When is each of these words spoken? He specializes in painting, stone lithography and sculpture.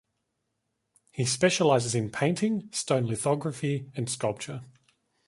He 1.11 1.25
specializes 1.25 1.93
in 1.93 2.09
painting, 2.09 2.69
stone 2.71 3.05
lithography 3.05 3.91
and 3.95 4.09
sculpture. 4.09 4.63